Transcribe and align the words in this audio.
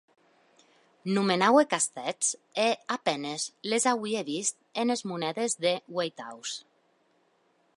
Nomenaue 1.17 1.63
castèths 1.73 2.29
e 2.63 2.65
a 2.95 2.97
penes 3.09 3.45
les 3.73 3.85
auie 3.91 4.23
vist 4.31 4.57
enes 4.85 5.05
monedes 5.13 5.59
de 5.67 5.75
ueitaus. 5.99 6.57